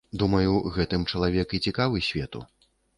[0.21, 2.47] Думаю, гэтым чалавек і цікавы свету.